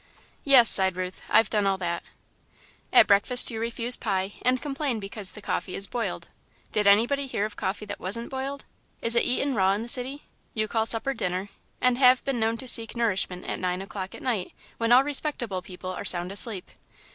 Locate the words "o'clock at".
13.79-14.23